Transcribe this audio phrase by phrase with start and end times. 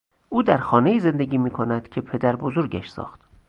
[0.29, 3.21] او در خانهای زندگی میکند که پدر بزرگش ساخت.